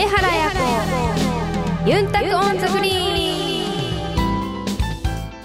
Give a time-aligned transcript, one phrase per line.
[0.00, 0.50] 上原彩
[1.84, 1.90] 子。
[1.90, 4.16] ユンタク on the green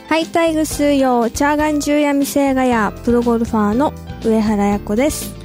[0.08, 5.36] ハイタイぐすーよーちゃーがんじゅーやみせーがやープロゴルファーの上原彩子です。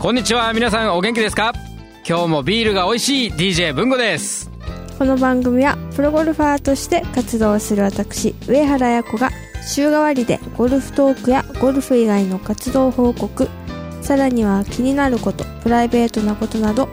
[0.00, 1.52] こんにちは皆さんお元気ですか？
[2.04, 4.50] 今日もビールが美味しい DJ 文吾です。
[4.98, 9.30] この番組はプロゴルファーとして活動する私上原彩子が
[9.64, 13.48] 週替わりでゴルフトークやゴルフ以外の活動報告
[14.02, 16.88] さらには気になることプライベートなことなど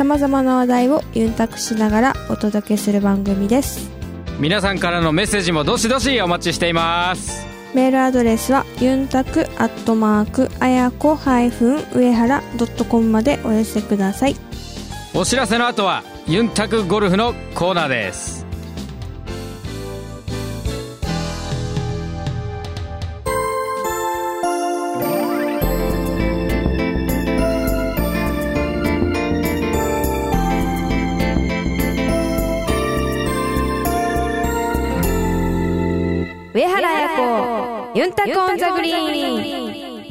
[0.00, 3.90] さまざまな話題をユンタクしながらお届けする番組です。
[4.38, 7.46] 皆さんからのメッセージもどしどしお待ちしています。
[7.74, 14.36] メールアドレスはユンタクアットマークあやこ上原ドットコムまでお寄せください。
[15.12, 18.46] お知らせの後はユンタクゴルフのコーナーです
[38.22, 40.04] タクオンザグリーン。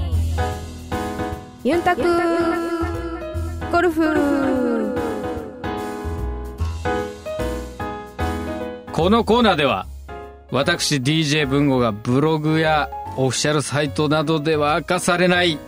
[1.63, 2.01] ユンタク
[3.71, 4.95] ゴルフ。
[8.91, 9.85] このコーナーでは
[10.49, 15.59] 私 DJ 文吾がブログやオフィシャルサイトなどでは明かされない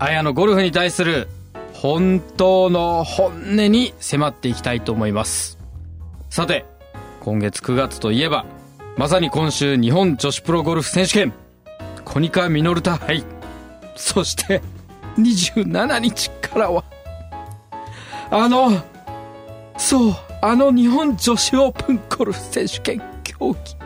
[0.00, 1.28] あやのゴルフに対する
[1.74, 5.58] 本当の本音に迫っていきたいと思います。
[6.28, 6.64] さて
[7.20, 8.46] 今月9月といえば
[8.96, 11.34] まさに今週日本女子プロゴルフ選手権。
[12.04, 13.24] コニカミノルタ杯
[13.94, 14.62] そして
[15.18, 16.82] 27日からは。
[18.30, 18.70] あの
[19.76, 23.76] そうあの日本女子オープンゴルフ選手権競技。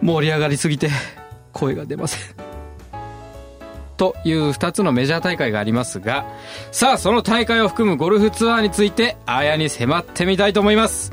[0.00, 0.88] 盛り上がりすぎて
[1.52, 2.20] 声が出ません。
[3.96, 6.24] という2つのメジャー大会がありますが
[6.70, 11.12] さあその大会を含むゴルフツアーについてあやに迫ってみたいと思います。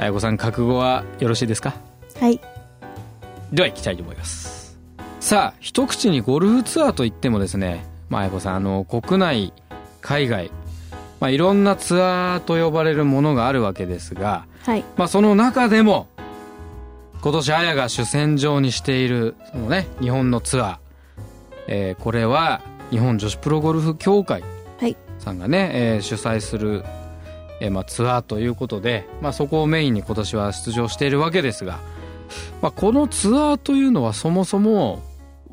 [0.00, 1.74] あやこさん覚悟はよろしいですか？
[2.18, 2.40] はい。
[3.52, 4.78] では行きたいと思います。
[5.20, 9.52] さあ一口にゴルフツアーといってもですねまああやこさんあの国内
[10.00, 10.50] 海外
[11.20, 14.84] まあいろんなツアーと呼ばれるものがあるわけですがはい。
[14.96, 16.08] まあその中でも
[17.20, 20.78] 今年あやが主戦場にしているそのね日本のツアー、
[21.68, 24.42] えーこれは日本女子プロゴルフ協会
[24.80, 24.96] はい。
[25.18, 26.82] さんがね、えー主催する、
[27.60, 31.78] えーまあ、ツアーということで、まあ、そこをメインに今年は出場しているわけですが、
[32.62, 35.02] まあ、このツアーというのはそもそも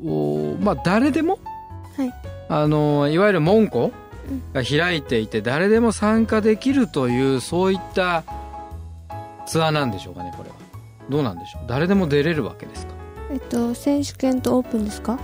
[0.04, 1.38] おまあ誰でも、
[1.96, 2.14] はい。
[2.48, 3.92] あのいわゆる門戸
[4.54, 8.24] が開いていて誰でも参加できるというそういった
[9.46, 10.56] ツアーなんでしょうかねこれは。
[11.08, 11.62] どうなんでしょう。
[11.66, 12.92] 誰でも出れるわけですか。
[13.30, 15.18] えっと選手権とオープンですか？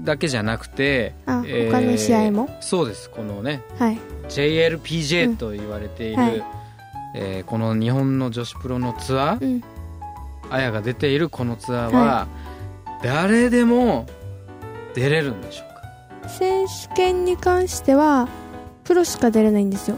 [0.00, 2.48] だけじゃなくてあ他の試合も？
[2.60, 3.08] そうです。
[3.10, 3.98] このねはい
[4.28, 6.44] JLPJ と言われている、はい。
[7.16, 9.62] えーこの日本の女子プロのツアーうん。
[10.50, 12.26] あやが出ているこのツアーは、
[13.02, 14.06] 誰でも
[14.94, 16.28] 出れるんでしょうか？
[16.28, 18.28] 選手権に関しては
[18.84, 19.96] プロしか出れないんですよ。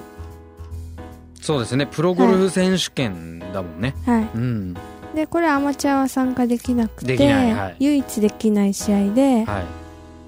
[1.40, 1.86] そうですね。
[1.86, 4.28] プロゴルフ選手権だもんね、はい。
[4.34, 4.74] うん。
[5.14, 7.76] でこれアマチュアは参加できなくてはい。
[7.78, 9.64] 唯一できない試合で、は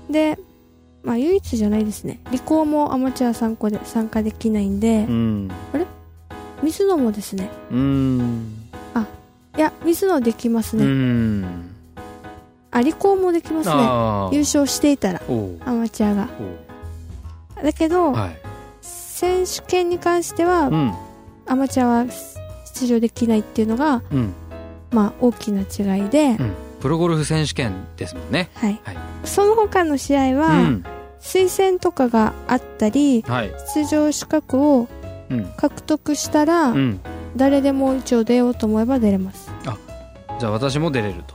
[0.08, 0.12] い。
[0.12, 0.38] で
[1.02, 2.20] まあ唯一じゃないですね。
[2.30, 5.50] 理工もアマチュア参加で参加できないんで、うん。
[6.62, 7.50] 水野もですね。
[7.70, 8.54] うん。
[9.56, 11.70] いや水野できますうね、ん。
[12.70, 13.74] あ理工もできますね。
[13.76, 15.20] あ優勝していたら
[15.64, 16.28] アマチュアが。
[17.62, 18.38] だけど、はい。
[18.80, 20.92] 選手権に関しては、うん。
[21.46, 22.06] アマチュアは
[22.72, 24.32] 出場できないっていうのがうん。
[24.92, 28.50] まあ大きな違いで、うんプロゴルフ選手権ですもんね。
[28.54, 28.96] はい、はい。
[29.24, 30.84] その他の試合うは、ん。
[31.20, 33.50] 推薦とかがあったりはい。
[33.74, 34.88] 出場資格を
[35.30, 35.44] うん。
[35.56, 37.00] 獲得したら、うん。
[37.36, 39.50] 誰でも一応出ようと思えば出れます。
[40.40, 41.34] じゃあ私も出れると。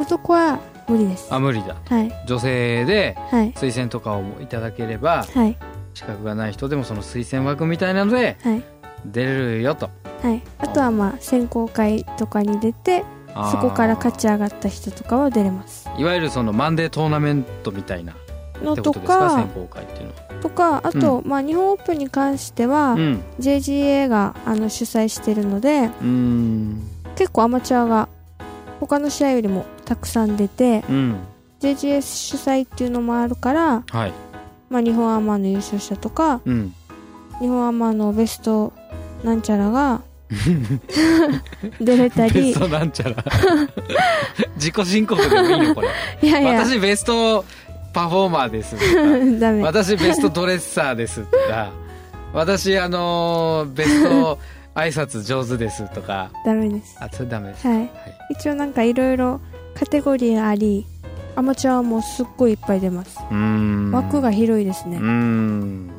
[0.00, 0.58] 男は
[0.88, 1.32] 無理です。
[1.32, 1.76] あ無理だ。
[1.88, 2.12] はい。
[2.26, 3.52] 女性ではい。
[3.52, 5.56] 推薦とかをいただければはい。
[5.94, 8.62] 資格がない人でもその推薦枠みたいなのではい。
[9.06, 9.90] 出れるよと。
[10.22, 10.42] はい。
[10.58, 13.04] あとはまあ選考会とかに出て
[13.50, 15.88] そこから勝ち上がった人とかは出れます。
[15.98, 18.12] いわゆるそのマンデートーナメントみたいな。
[18.12, 18.16] っ
[18.62, 20.14] のとかか選考会っていうの。
[20.14, 23.24] はとかあと、まあ日本オープンに関しては、うん。
[23.40, 26.82] JGA があの主催してるのでうん。
[27.16, 28.08] 結構アマチュアが
[28.80, 31.16] 他の試合よりもたくさん出てうん。
[31.60, 34.12] JGA 主催っていうのもあるから、はい。
[34.68, 36.74] まあ、日本アマの優勝者とかうん。
[37.40, 38.72] 日本アマのベスト
[39.24, 40.02] なんちゃらが
[41.80, 43.24] 出れたベりストなんちゃら。
[44.56, 45.88] 自己申告でもいいのこれ。
[46.22, 46.52] いやいや。
[46.64, 47.44] 私ベスト
[47.92, 48.72] パフォーマーです。
[48.76, 48.78] と
[49.36, 49.62] かダメ。
[49.62, 51.20] 私ベストドレッサーです。
[51.22, 51.70] とか
[52.32, 54.38] 私あのーベスト
[54.74, 56.30] 挨拶上手ですとか。
[56.44, 56.96] ダメです。
[57.00, 57.76] あそれダメです、はい。
[57.78, 57.90] はい
[58.30, 59.40] 一応なんかいろいろ
[59.74, 60.86] カテゴリーあり
[61.36, 63.18] アマチュアもすっごいいっぱい出ます。
[63.92, 64.96] 枠が広いですね。
[64.96, 65.90] うーん。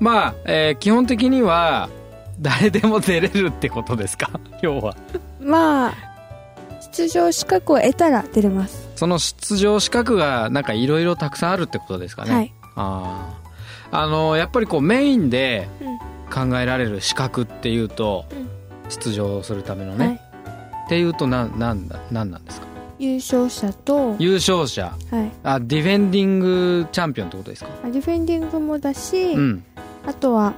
[0.00, 1.88] まあ、えー基本的には
[2.40, 4.30] 誰でも出れるってことですか？
[4.62, 4.96] 要は。
[5.40, 5.94] まあ
[6.92, 12.32] 出場資格を得たら出れます、その出場資格がなんかいろいろたくさんあるってことですかね？
[12.32, 12.52] はい。
[12.76, 13.34] あ
[13.90, 15.98] ああのやっぱりこうメインでうん。
[16.32, 18.48] 考えられる資格っていうと、うん。
[18.88, 20.14] 出場するためのね、はい。
[20.86, 22.66] っていうとなんなんだなんなんですか？
[22.98, 24.94] 優勝者と、優勝者。
[25.10, 27.70] はい、あディフェンディングチャンピオンってことですか？
[27.84, 29.64] ディフェンディングもだし、うん。
[30.06, 30.54] あとは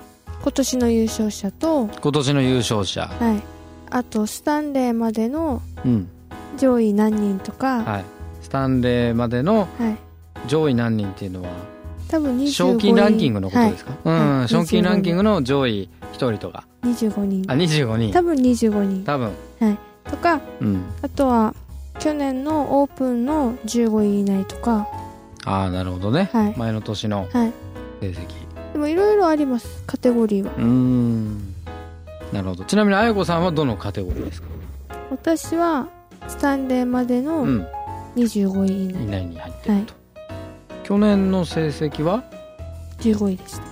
[0.47, 3.09] 今年の優勝者と、今年の優勝者。
[3.09, 3.43] はい、
[3.91, 6.09] あとスタンレーまでのうん。
[6.57, 8.05] 上位何人とか、はい。
[8.43, 9.99] スタンレーまでのはい、
[10.47, 11.49] 上位何人っていうのは
[12.07, 12.53] 多分25人。
[12.53, 16.65] 賞金ランキングのことですか、うん、はい賞金ランキングの上位1人とか。
[16.81, 17.45] はい、25人。
[17.49, 18.13] あ25人。
[18.13, 19.05] 多分25人。
[19.05, 19.33] 多分。
[20.09, 20.85] とかうん。
[21.03, 21.57] あとは
[21.99, 24.87] 去年のオープンの15位以内とか。
[25.45, 26.55] ああなるほどね、はい。
[26.57, 27.53] 前の年のはい。
[28.01, 28.46] 成績
[28.76, 30.52] でもいろいろありますカテゴリーは。
[30.52, 31.55] うーん。
[32.31, 32.64] なるほど。
[32.64, 34.49] ちなみに綾子さんはどのカテゴリーですか？
[35.11, 35.88] 私は
[36.28, 37.67] スタンレーまでうのん
[38.17, 39.94] 25位以以内、内に入ってると、
[40.84, 42.23] 去年の成績は
[42.99, 43.62] ？15位でした。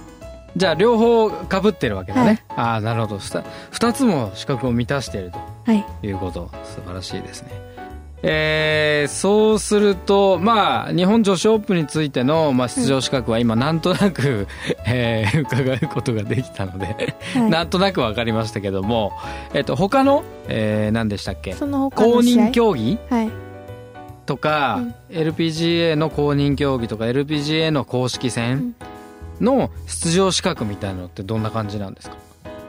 [0.57, 3.17] じゃあ両方かぶってるわけだね、ああなるほど。
[3.17, 5.33] 2, つも資格を満たしている
[5.67, 5.85] はい。
[6.01, 6.49] ということ。
[6.65, 7.51] 素晴らしいですね
[8.27, 14.49] えーそうするとまあ日本女子オープンについての、まあ、出場資格は今なんとなく、
[14.87, 17.51] えー伺うことができたので、はい。
[17.51, 19.13] なんとなく分かりましたけども、
[19.53, 21.53] えっと他の、えー何でしたっけ？
[21.53, 22.99] その他公認競技？
[23.11, 23.31] はい。
[24.25, 24.81] とか、
[25.11, 28.75] LPGA の公認競技とか LPGA の公式戦
[29.39, 32.17] の出場資格みたいなのってどんな感じなんですか？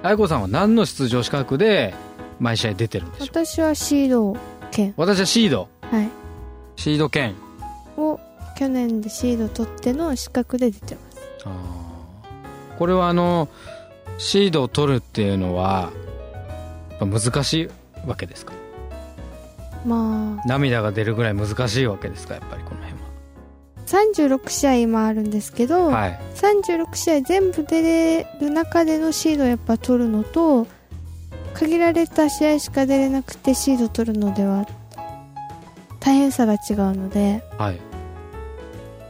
[0.03, 1.93] 愛子さんは何の出場資格で
[2.41, 3.45] 毎試合出てるんでしょう？
[3.45, 4.35] 私はシード
[4.75, 5.69] 権私はシード。
[5.81, 6.09] はい。
[6.75, 7.35] シード権
[7.97, 8.19] を
[8.57, 11.19] 去年でシード取っての資格で出てます。
[11.45, 12.77] あー。
[12.77, 13.47] これはあの
[14.17, 15.91] シードを取るっていうのは
[16.99, 17.69] 難しい
[18.07, 18.53] わけですか？
[19.85, 20.47] まあ。
[20.47, 22.33] 涙が出るぐらい難しいわけですか？
[22.35, 22.95] やっぱりこの辺
[23.85, 30.67] 36試合今あるんですけど、ははい36試合全部出れる中でのシードをやっぱ取るのと
[31.55, 34.67] 限られた試合しか出れなくてシード取るのでは
[35.99, 37.43] 大変さが違うので。
[37.57, 37.79] はい。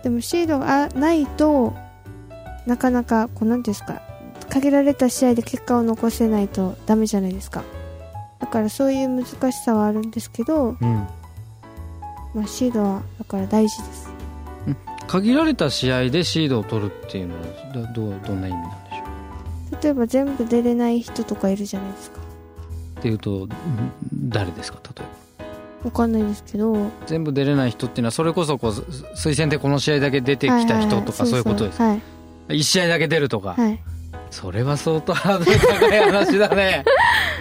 [0.04, 1.74] でもシードがないと
[2.68, 4.02] なかなかこうなんですか
[4.50, 7.64] 限られた試合で結果を残せないとダメじゃないですか。
[8.40, 11.08] だからそういう難しさはあるんですけど、うん。
[12.36, 14.10] まあ、シードはだから大事です。
[15.08, 17.42] 限られた試合でシードを取るっていうのは
[17.74, 19.84] どどうどんな意味なんでしょう？
[19.84, 22.20] 例えば全部出れない人とかいるじゃないですか
[23.06, 23.50] っていうとん
[24.30, 24.80] 誰ですか？
[24.98, 25.08] 例え
[25.44, 25.46] ば。
[25.86, 26.90] わかんないですけど。
[27.06, 28.82] 全部出れない人っていうのはそれこそこうす
[29.30, 32.02] 推薦でこの試合だけ出てきた人とかそういうことですはい。
[32.50, 33.80] 1試合だけ出るとか、はい。
[34.32, 36.84] それは相当ハードル高い話だね。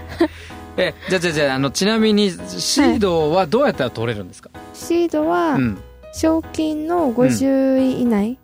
[0.77, 5.79] えじゃあじゃあじゃああのちなみにシードはどうやったら取れるんですか、シードはうん。
[6.13, 8.39] 賞金の50位以内、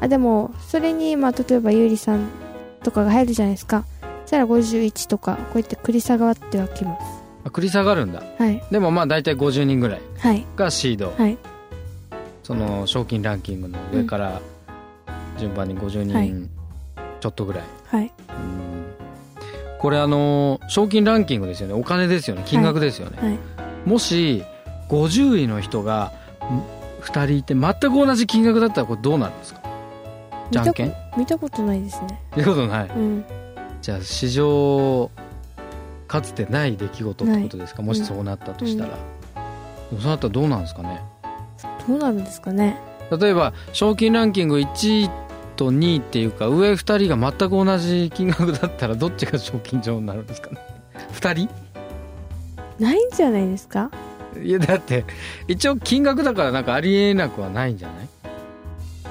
[0.00, 2.26] あでもそれにまあ例えばゆうりさん
[2.82, 3.84] とかが入るじゃないですか。
[3.95, 3.95] そ
[4.26, 7.06] したら51とかこうやって繰り下がってはきます。
[7.44, 8.22] あ繰り下がるんだ。
[8.38, 8.62] はい。
[8.70, 10.44] でもまあ大体50人ぐらいはい。
[10.56, 11.38] がシード、はい。
[12.42, 14.40] その賞金ランキングの上から
[15.38, 16.48] 順番に50はい人
[17.20, 18.12] ちょっとぐらい、はい。
[18.28, 18.86] うん。
[19.78, 21.74] これあの賞金ランキングですよね。
[21.74, 22.42] お金ですよね。
[22.46, 23.38] 金額ですよね、はい。
[23.88, 24.42] もし
[24.88, 26.12] 50位の人が
[27.02, 29.60] 2人いて全く同じ金額だったらこれどうなるんですか？
[30.50, 30.94] じゃんけん？
[31.16, 32.20] 見たことないですね。
[32.36, 32.88] いうことない。
[32.88, 33.24] うん
[33.86, 35.12] じゃあ史上
[36.08, 37.82] かつてない出来事ってことですか？
[37.82, 38.96] もしそうなったとしたら、で
[39.92, 41.00] もそうなったらどうなんですかね？
[41.86, 42.80] どうなるんですかね？
[43.16, 45.10] 例えば賞金ランキング1位
[45.54, 50.58] と2位っていうか上2人が全く同じ金額だったらどっちが賞金女王になるんですかね
[51.12, 51.48] ？2人？
[52.80, 53.92] ないんじゃないですか？
[54.42, 55.04] いやだって
[55.46, 58.08] 一応金額だからなんかありえなくはないんじゃない？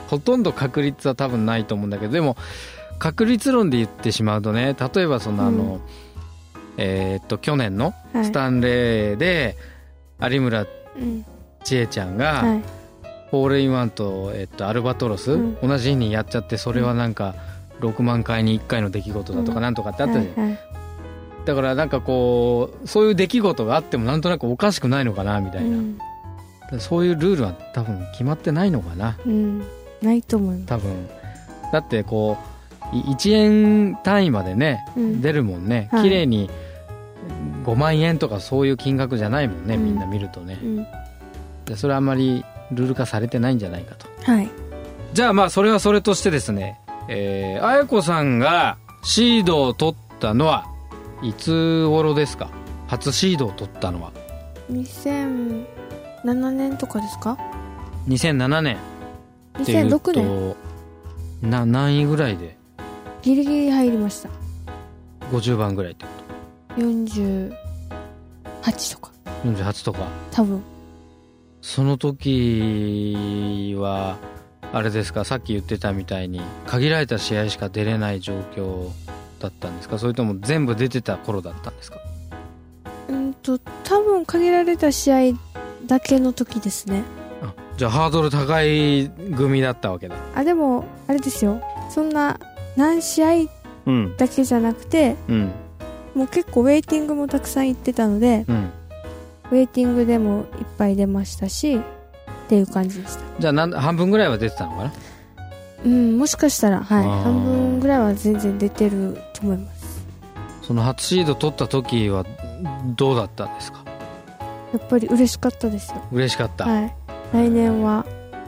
[0.10, 2.36] ほとんど確率は多分ないと思うんだけどでも
[3.00, 5.82] 確率論で言ってしまうとね例えばそのあの、うん
[6.78, 8.26] えーっと去年のはい。
[8.26, 9.56] スタンレーで
[10.22, 10.66] 有村
[10.98, 11.26] うん。
[11.64, 12.62] 千恵ちゃんが、はい。
[13.32, 15.58] ホールインワンと、えっと、アルバトロス、うん。
[15.62, 17.34] 同じ日にやっちゃってそれはなんか
[17.80, 19.62] 6万回に1回の出来事だとかうん。
[19.64, 20.58] なんとかってあったじゃん、
[21.46, 26.00] だからなんかこうそういう出来事があってもなんとなくおかしくないのかなみたいな、うん。
[26.80, 29.18] そういうルールは多分決まってないのかな。
[29.26, 29.64] うん。
[30.02, 30.68] ないと思います。
[30.68, 31.10] 多分。
[31.72, 32.55] だってこう
[33.04, 35.22] 1円単位までね、うん。
[35.22, 35.90] 出るもんね。
[35.92, 36.04] はい。
[36.04, 36.50] 綺麗に
[37.66, 39.86] 5万円とかそういう金額じゃないもんね、うん。
[39.86, 40.60] みんな見るとね。
[40.62, 40.88] うん。
[41.66, 44.50] でそれはあんまりルール化されてないんじゃないかとはい。
[45.14, 50.66] じゃあまあそれはそれとしてですねえー、あやこさんがシードを取ったのは
[51.22, 52.50] いつ頃ですか？
[52.88, 54.12] 初シードを取ったのは。
[54.72, 55.64] 2007
[56.52, 57.38] 年とかですか
[58.08, 58.78] ？2007年。
[59.62, 60.56] っていうと2006
[61.42, 62.58] 年な何位ぐらいで
[63.26, 64.30] ギリギリ入りました。
[65.32, 66.12] 50番ぐらいってこ
[66.78, 67.50] 48
[68.94, 69.12] とか。
[69.26, 70.08] と48とか。
[70.30, 70.62] 多分。
[71.60, 74.18] その時は
[74.72, 75.26] あれですか？
[75.26, 78.92] さっき言ってたみたいに限られた試合しか出れない状況
[79.40, 79.98] だったんですか？
[79.98, 81.98] それとも全部出てた頃だったんですか？
[83.10, 85.18] うんと多分限られた試合
[85.88, 87.02] だけの時ですね。
[87.42, 90.16] あじゃあハードル高い組だったわけだ。
[90.36, 91.60] あでもあれですよ。
[91.90, 92.40] そんな
[92.76, 93.50] 何試合
[93.86, 94.18] うん。
[94.18, 95.52] だけじゃなくてうん。
[96.16, 98.70] もう結構ウェイティングもたくさん行ってたのでうん。
[99.52, 101.82] ウェイティングでもいっぱい出ましたしっ
[102.48, 103.22] ていう感じでした。
[103.40, 104.94] じゃあなん半分ぐらいは出てたのかな？
[105.86, 107.04] うんもしかしたらはい。
[107.04, 110.06] 半分ぐらいは全然出てると思います。
[110.64, 112.26] その初シード取った時は
[112.96, 113.86] どうだったんですか？
[114.74, 116.02] やっぱり嬉しかったですよ。
[116.12, 116.96] 嬉しかった、はい。
[117.34, 118.04] 来年は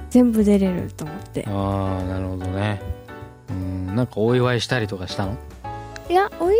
[0.09, 1.45] 全部出れると思って。
[1.47, 2.81] ああなるほどね
[3.49, 5.37] うんなんかお祝いしたりとかしたの？
[6.09, 6.55] いやお祝い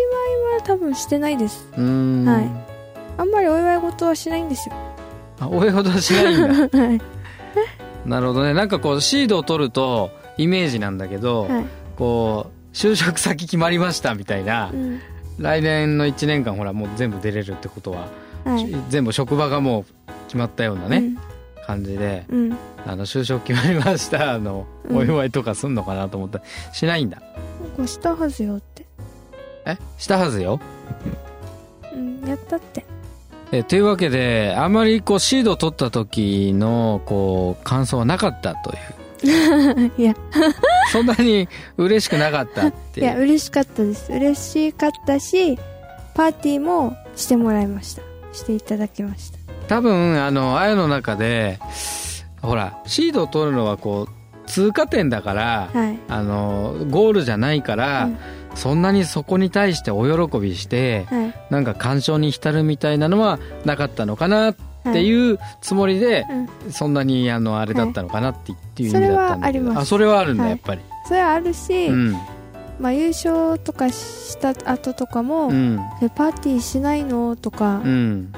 [0.55, 1.67] は多分してないです。
[1.77, 2.25] うーん。
[2.25, 2.49] はい。
[3.17, 4.75] あんまりお祝い事はしないんですよ。
[5.39, 6.47] あお祝い事はしないんだ。
[6.77, 7.01] はい。
[8.05, 8.53] なるほどね。
[8.53, 11.65] なんかこうシードを取るとイメージなんだけど、はい。
[11.97, 14.99] こう就職先決まりましたみたいな、うん。
[15.39, 18.07] 来年の1年間ほらもう全部出れるってことは、
[18.45, 18.75] はい。
[18.89, 19.85] 全部職場がもう
[20.27, 21.03] 決まったようなね、
[21.67, 24.97] 感じでうん、うん、あの就職決まりました あのうん。
[24.97, 26.43] お祝いとかすんのかなと思ったら
[26.73, 27.21] しないんだ。
[27.77, 28.85] なんかしたはずよって。
[29.65, 29.77] え？
[29.97, 30.59] したはずよ？
[31.93, 32.85] うんやったって。
[33.51, 39.91] えというわけであまりこうシードを取った時のこう感想はなかったという。
[40.01, 40.15] いや。
[40.91, 44.11] そんなに嬉しくなかったっていや嬉しかったです。
[44.11, 45.57] 嬉しかったし
[46.13, 48.07] パーティーもしてもらいました。
[48.37, 49.36] していただきました
[49.67, 51.59] 多分あのあやの中で
[52.41, 55.99] ほらシードを取るのはこう通過点だから、はい。
[56.07, 58.17] あのゴールじゃないから、うん
[58.55, 61.33] そんなにそこに対してお喜びしてはい。
[61.51, 65.33] なんか感傷に浸るみたいなのはなかったのかなってう、い。
[65.33, 66.25] うつもりで、
[66.65, 68.87] うん、そんなにあのあれだったのかなってってい。
[68.87, 69.79] う意味だったんだけど、それはあります。
[69.81, 70.51] あそれはあるんだ、はい。
[70.53, 70.81] やっぱり。
[71.05, 72.13] それはあるし、うん。
[72.79, 77.35] まあ、優勝とかした後とかも、うんえパーティーしないの？
[77.35, 78.33] とか、うん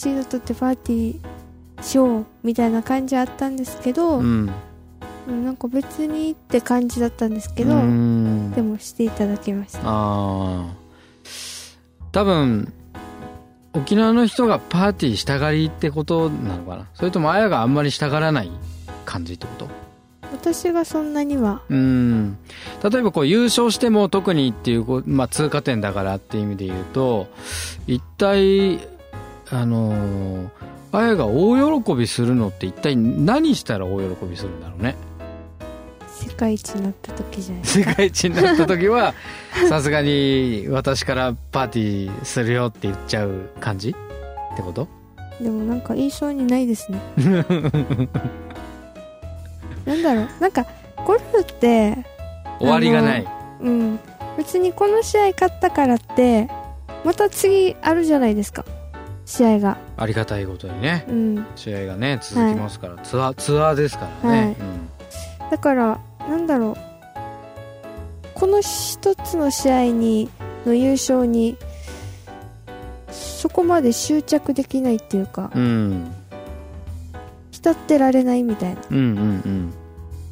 [0.00, 4.48] シード取ってパーティーしようみたいな感じあったんですけど、うん。
[5.26, 8.52] うんなんか別にって感じだったんですけど、うん。
[8.52, 9.80] でもしていただきました。
[9.82, 10.66] ああ
[12.12, 12.72] 多分
[13.72, 16.86] 沖縄の人がパーティーしたがりってことなのかな？
[16.94, 18.52] それともあやがあんまりしたがらない
[19.04, 19.68] 感じってこと？
[20.30, 21.62] 私がそんなには。
[21.68, 22.38] うん。
[22.88, 27.26] 例えばこう優勝しても特にっていうこう、まあ、通過点だからっていう意味で言うと
[27.88, 28.78] 一体
[29.50, 30.48] あのー
[30.90, 34.96] あやが大喜びするのって一体何したら大喜びするんだろうね。
[36.08, 39.12] 世界一になった時じゃないです世界一になった時は
[39.68, 44.86] さすがに私からパーティーするよって言っちゃう感じってこと？
[44.86, 44.92] か
[45.40, 46.98] でもなんか言いそうにないですね。
[49.84, 50.28] なんだろう。
[50.40, 50.66] なんか
[51.04, 51.96] ゴルフって
[52.58, 53.26] 終わりがない。
[53.60, 54.00] うん。
[54.38, 56.48] 別にこの試合勝ったからって
[57.04, 58.64] また次あるじゃないですか
[59.28, 59.76] 試合が。
[59.98, 61.04] ありがたいことにね。
[61.06, 61.46] うん。
[61.54, 64.56] 試合がね続きますから、ツアーツアーですからね、
[65.38, 65.50] はい。
[65.50, 66.76] だからなんだろう。
[68.34, 70.30] この一つの試合に
[70.64, 71.56] の優勝に
[73.10, 76.14] そこまで執着できないっていうかうん、うん。
[77.50, 78.80] 浸ってられないみたいな。
[78.90, 79.72] うんうん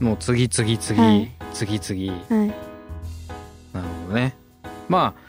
[0.00, 0.06] うん。
[0.06, 1.30] もう次次次、はい。
[1.52, 2.08] 次次。
[2.08, 2.30] はい。
[2.30, 2.54] なる
[4.06, 4.34] ほどね。
[4.88, 5.25] まあ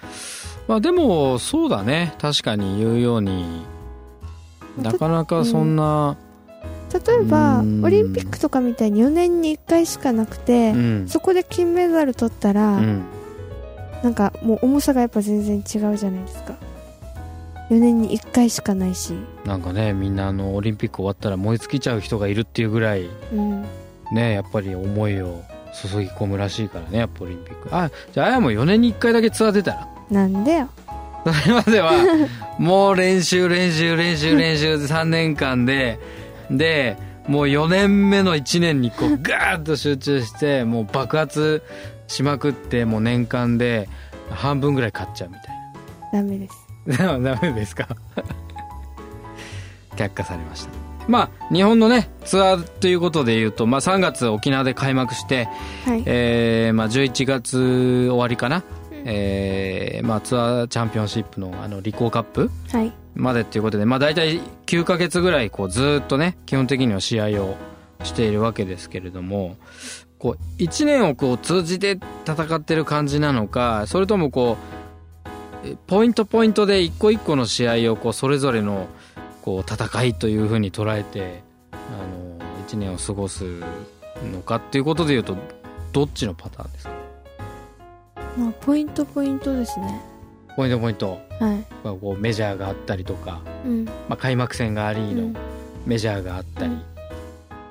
[0.67, 2.13] まあでもそうだね。
[2.19, 3.65] 確かに言うように。
[4.81, 6.17] なかなかそんな、
[6.93, 7.83] 例えばうん。
[7.83, 11.07] オリンピックとかみたいに4年に1回しかなくて、うん。
[11.07, 13.03] そこで金メダル取ったら、うん。
[14.03, 16.53] なんかもう重さがやっぱ全然違うじゃないですか。
[17.69, 19.13] 4年に1回しかないし。
[19.45, 23.65] なんかねみんなあのオリンピック終わったら燃え尽きちゃう人がいるっていうぐらいうん。
[24.13, 25.41] ねやっぱり思いを
[25.81, 27.75] 注ぎ込むらしいからねやっぱオリンピック。
[27.75, 29.87] あじゃああやも4年に1回だけツアー出たら？
[30.09, 30.69] なんでよ。
[31.25, 31.91] それまでは
[32.57, 35.99] もう練習練習練習練習3年間で
[36.49, 36.95] で
[37.27, 41.63] もう4年目の1年にこうガーッと集中してもう爆発
[42.07, 43.89] しまくってもう年間で
[44.29, 45.55] 半分ぐらい買っちゃうみたい
[46.13, 47.01] ダメです。
[47.03, 47.87] な ダメですか？
[49.97, 50.69] 却下されました。
[51.07, 55.47] まあ日本のねツアーということでいうと、まあ、3月沖縄で開幕して、
[55.85, 56.03] はい。
[56.05, 58.63] えーまあ、11月終わりかな、
[59.09, 62.91] えーまあ、ツアーチャンピオンシップのあのリコーカップはい。
[63.15, 67.55] までっていうことで、まあ、大体9ヶ月ぐらいこうずーっとね基本的には試合を
[68.03, 69.55] しているわけですけれども
[70.19, 71.97] こう1年をこう通じて
[72.27, 74.57] 戦ってる感じなのかそれともこ
[75.63, 78.87] うえポイントポイントで一個一個の試合をこうそれぞれの
[79.41, 82.37] こう戦いというふうに捉えてあの
[82.67, 83.61] 1年を過ごす
[84.31, 85.35] のかっていうことでいうと
[85.93, 86.96] どっちのパターンですか？
[88.37, 90.01] まあポイントポイントですね。
[90.55, 91.19] ポイントポイント。
[91.39, 91.65] はい。
[91.83, 93.85] まあこうメジャーがあったりとか、うん。
[93.85, 95.35] まあ、開幕戦がありの、うん。
[95.85, 96.81] メジャーがあったり、うん。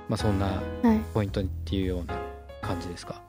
[0.08, 0.46] まあ、そんな
[0.82, 1.00] はい。
[1.14, 2.14] ポイントっていうような
[2.60, 3.20] 感じですか？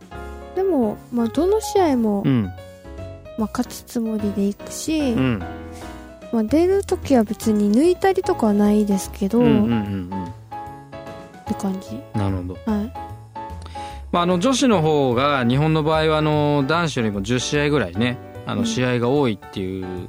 [0.55, 2.43] でもまあどの試合も、うん。
[3.37, 5.43] まあ、勝つつもりでいくし、うん。
[6.31, 10.11] まあ、出るときは別に抜いたりとかはないですけど、うんうんうんっうん。
[11.45, 11.99] て感じ。
[12.13, 13.06] なるほど、はい
[14.17, 18.59] まあ、あの女子の方が日本の場合はあの男子よりも10試合ぐらいねあうん。
[18.61, 19.99] の試合が多いっていう、ま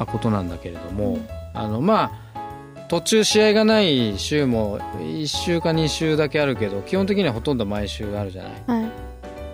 [0.00, 1.26] あことなんだけれども、うん。
[1.54, 8.52] あのまあ途中試合がない週も1週か2週だけあるけど基本的にはほとんど毎週あるじゃない。
[8.66, 8.90] はい。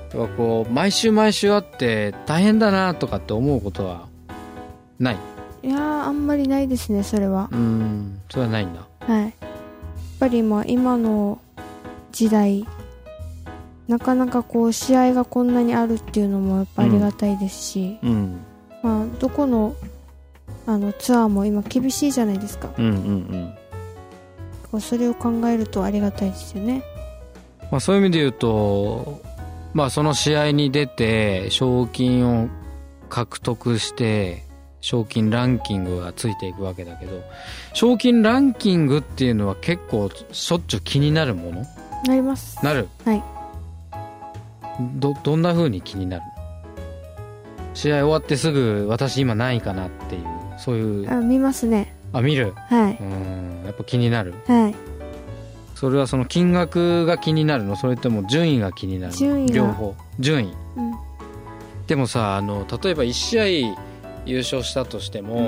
[0.09, 4.09] だからこう毎週毎週あって大変だなとかって思うことは
[4.99, 5.17] ない。
[5.63, 7.51] いやーあんまりないですねそれは。
[7.53, 8.19] うん。
[8.31, 8.81] それはないんだ。
[9.01, 9.25] はい。
[9.25, 9.33] やっ
[10.21, 11.39] ぱりまあ今の
[12.13, 12.67] 時代
[13.93, 18.41] なかなかこう試合がこんなにあるっていうのもやっぱありがたいですし、うん。
[18.83, 19.77] まあどこの
[20.67, 22.71] あのツアーも今厳しいじゃないですか。
[22.79, 23.55] うんうん
[24.73, 24.81] うん。
[24.81, 26.83] それを考えるとありがたいですよね。
[27.71, 29.21] まあ、そういう意味で言うと、
[29.75, 32.49] まあ、その試合に出て賞金を
[33.11, 34.45] 獲得して
[34.81, 37.23] 賞金ランキングがついていくわけだけど
[37.75, 41.67] 賞金ランキングっていうのは結構しょっちゅう気になるもの？
[42.07, 42.63] なります。
[42.65, 42.89] なる。
[43.05, 43.23] はい
[44.81, 46.33] どどんな風に気になるの？
[47.75, 50.25] 試合終わってすぐ私今何位かなっていう
[50.59, 51.11] そういう。
[51.11, 51.95] あ見ますね。
[52.13, 52.53] あ見る？
[52.69, 52.99] はい。
[53.01, 54.35] うんやっぱ気になる。
[54.47, 54.75] はい。
[55.75, 57.77] それはその金額が気になるの？
[57.77, 59.19] それとも順位が気になるの？
[59.19, 59.55] 順位が。
[59.55, 59.95] 両方。
[60.21, 60.55] 順位。
[60.77, 60.93] うん。
[61.87, 63.47] でもさあの例えば1試合
[64.25, 65.45] 優勝したとしても、うん。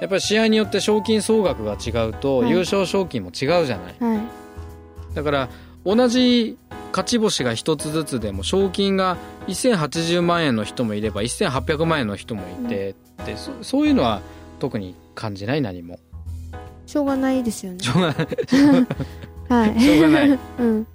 [0.00, 2.50] やっぱり試合によって賞金総額が違うと、はい。
[2.50, 3.96] 優勝賞金も違うじゃない。
[4.00, 4.20] はい。
[5.14, 5.48] だから
[5.84, 6.58] 同じ
[6.90, 9.16] 勝ち星が1つずつでも賞金が
[9.48, 12.94] 1080万円の人もいれば1800万円の人もいて、
[13.24, 14.20] でそそういうのは
[14.58, 15.98] 特に感じない何も。
[16.86, 17.78] しょうがないですよね。
[17.80, 18.26] しょうがない。
[19.48, 19.80] はい。
[19.80, 20.38] しょうがない。
[20.58, 20.86] うん。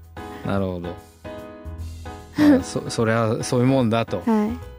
[0.45, 0.89] なるほど、ま
[2.59, 4.23] あ、 そそれはそういうもんだと。
[4.25, 4.71] はい。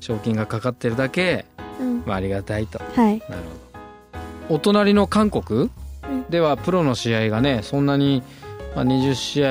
[0.00, 1.44] 賞金がかかってるだけ、
[1.80, 2.02] うん。
[2.04, 2.78] まあ、ありがたいと。
[2.78, 3.18] はい。
[3.28, 3.42] なる
[4.48, 4.54] ほど。
[4.56, 5.70] お隣の韓国
[6.08, 6.24] うん。
[6.28, 8.22] ではプロの試合がねそんなに、
[8.78, 9.44] まあ、20試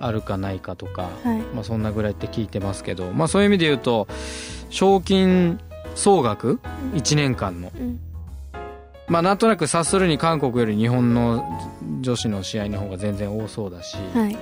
[0.00, 1.38] 合あるかないかとか、はい。
[1.54, 4.08] まあ、そんなぐらいって聞いてますけど、まあ、そういう意味で言うと
[4.70, 5.60] 賞金
[5.94, 6.58] 総額
[6.92, 6.98] うん。
[6.98, 8.00] 1年間の、うん。
[9.06, 11.44] まあ、なんとなく察するに韓国より日本の
[12.00, 14.36] 女子の試合の方が全然多そうだし、はい。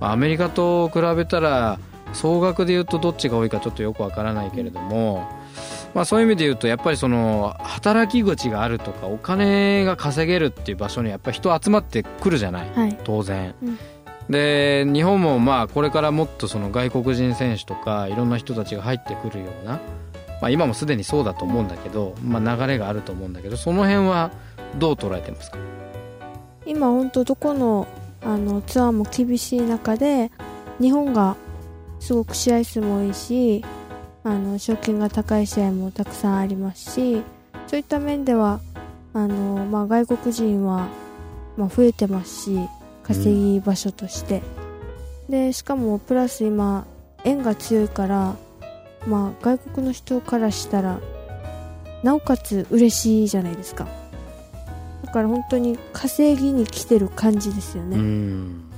[0.00, 1.78] まあアメリカと比べたら
[2.12, 5.26] 総額で言うとどっちが多いかちょっとよくわからないけれども、
[5.94, 12.70] まあ、そういう意味で言うとやっぱりその働き口があるとかお金が稼げるっていう場所にやっぱり人集まってくるじゃない？
[12.70, 12.98] はい。
[13.04, 13.78] 当然、うん。
[14.28, 19.72] で日本もまあこれからもっとその外国人選手とかいろんな人たちが入ってくるような、
[20.40, 24.30] まあ、今もすでにそうだと思うんだけど、まあ、流れがあると思うんだけどその辺は
[24.78, 25.58] どう捉えてますか？
[26.66, 27.86] 今本当どこの
[28.22, 30.32] あのツアーも厳しい中で
[30.80, 31.36] 日本が
[32.00, 33.64] すごく試合数も多いし
[34.26, 37.22] あの賞金が高い試合もたくさんありますし
[37.66, 38.60] そういった面では
[39.12, 40.88] あの、まあ、外国人は、
[41.58, 42.58] まあ、増えてますし
[43.02, 44.42] 稼ぎ場所として、
[45.28, 46.86] でしかもプラス今
[47.24, 48.34] 円が強いから、
[49.06, 51.00] まあ、外国の人からしたら
[52.02, 53.86] なおかつ嬉しいじゃないですか。
[55.04, 58.70] だから本当に稼ぎに来てる感じですようね、ん。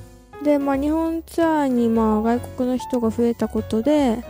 [0.43, 4.25] で、まあ、日本ツアーにまあ外国の人が増えたことで、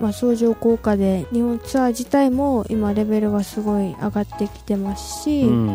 [0.00, 5.66] まあ、相乗効果で日本ツアー自体も今レベルがすごい上がってきてますし、うん。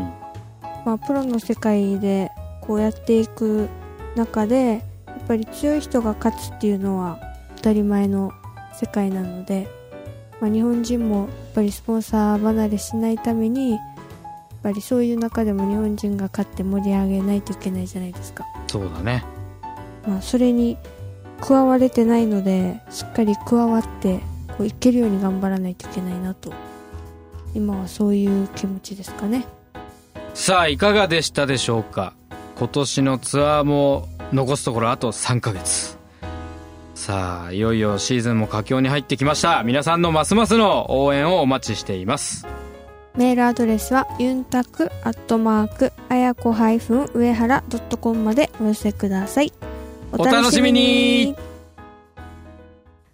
[0.86, 3.70] まあ、プロの世界でこうやっていく
[4.16, 7.20] 中でやっぱり強い人が勝つっていうのは
[7.58, 8.32] 当たり前の
[8.80, 9.68] 世界なので、
[10.42, 13.80] まあ、日本人もやっぱりスポンサー離れしないために
[14.66, 19.24] ぱりそういう中でも日本人が勝って盛り上げないといけないじゃないですか、そうだね。
[20.08, 20.76] まあ、それに
[21.42, 24.20] 加われてないのでしっかり加わって
[24.58, 26.54] こういけるように頑張らないといけないなと。
[27.54, 29.46] 今はそういう気持ちですかね。
[30.34, 32.14] さあいかがでしたでしょうか？
[32.58, 35.98] 今年のツアーも残すところあと3ヶ月。
[36.96, 39.64] さあいよいよシーズンも佳境に入ってきました。
[39.64, 42.48] 皆さんのますますの応援をお待ちしています。
[43.16, 47.64] メールアドレスはユンタクアットマークあやこ上原
[48.02, 49.54] .com までお寄せください
[50.12, 51.36] お楽しみに。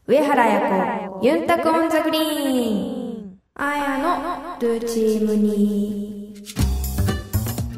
[0.08, 3.38] 上原彩子ユンタク on the greenン。
[3.56, 6.36] あやのルーチームに。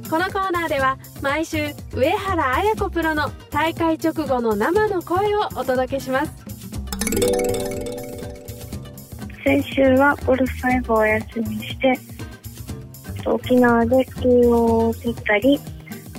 [0.10, 6.32] このコーナーでは毎週上原綾子プロの大会直後の生の声をお届けします。
[9.44, 11.94] 先週はゴルフ5をお休みして
[13.26, 15.73] 沖縄で休養を取ったりあ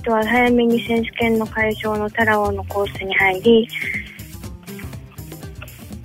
[0.05, 3.69] とは早めに選手権の会場のタラオのコースに入り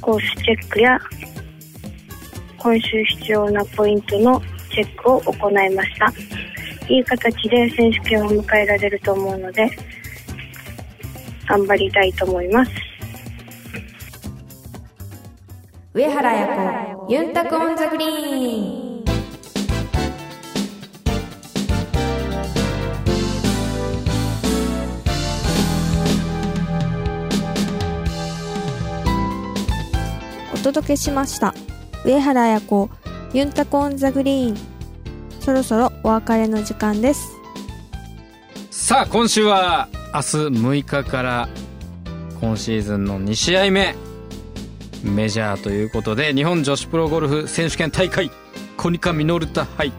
[0.02, 1.00] コースチェックや
[2.58, 6.12] 今週必要なポイントのチェックを行いました。
[6.88, 9.70] いい形で選手権を迎えられると思うので
[11.48, 12.72] 頑張りたいと思います。
[15.94, 18.88] 上原彩子ユンタクオンザグリーン。
[30.69, 31.55] 届けしました。
[32.05, 32.89] 上原彩子
[33.34, 34.58] ユンタクオンザグリーン。
[35.39, 37.32] そろそろお別れの時間です。
[38.69, 41.49] さあ今週は明日6日から
[42.39, 43.95] 今シーズンの2試合目。
[45.03, 48.29] メジャーということで日本女子プロゴルフ選手権大会。
[48.77, 49.91] コニカミノルタ杯。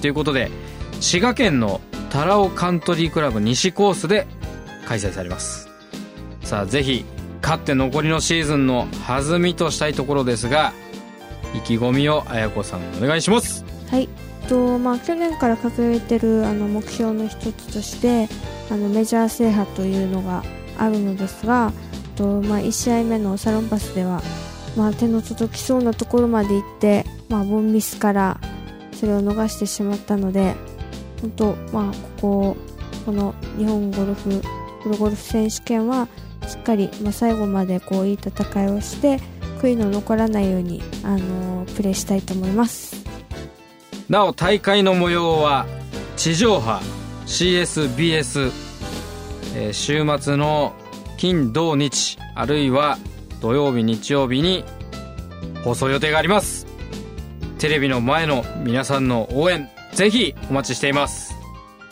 [0.00, 0.50] ということで
[1.00, 4.26] 滋賀県のタラオカントリークラブ西コースで
[4.86, 5.68] 開催されます。
[6.42, 7.04] さあぜひ
[7.46, 10.72] 勝って残りのシーズンの弾みとしたいところですが
[11.54, 13.64] 意気込みを綾子さんお願いします。
[13.88, 14.08] はい。
[14.48, 18.28] とまあ、去年から掲げてるあの目標の一つとして
[18.68, 20.42] あのメジャー制覇というのが
[20.76, 21.72] あるのですが
[22.16, 24.22] と、まあ、1試合目のサロンパスでは、
[24.76, 28.40] まあ、手の届きそうなところまで行って、まあ、ボンミスから
[28.92, 30.54] それを逃してしまったので
[31.20, 32.56] 本当、まあ、ここ
[33.06, 34.42] この日本ゴルフ
[34.82, 36.08] プロゴルフ選手権は
[36.48, 39.18] しっかり、まあ、最後までこういい戦いをして
[39.60, 43.04] 悔いの残らないように、あのプレーしたいと思います。
[44.08, 45.66] なお大会の模様は
[46.16, 46.80] 地上波
[47.26, 48.52] CSBS、
[49.56, 50.74] えー週末の
[51.16, 52.98] 金土日あるいは
[53.40, 54.64] 土曜日日曜日に
[55.64, 56.66] 放送予定があります
[57.58, 61.25] テレビの前の皆さんの応援ぜひお待ちしています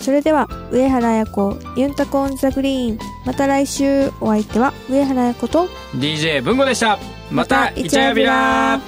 [0.04, 2.98] それでは上原彩子ユンタコオンザグリーン。
[3.24, 4.10] また来週。
[4.20, 6.98] お相手は上原彩子と DJ 文吾でした。
[7.30, 8.78] またイチャヤビラ。